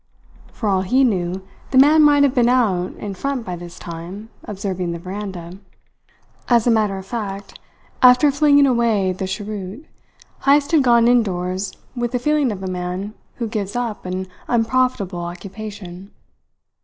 [0.51, 4.29] For all he knew, the man might have been out in front by this time,
[4.45, 5.59] observing the veranda.
[6.47, 7.59] As a matter of fact,
[8.01, 9.85] after flinging away the cheroot,
[10.39, 15.19] Heyst had gone indoors with the feeling of a man who gives up an unprofitable
[15.19, 16.09] occupation.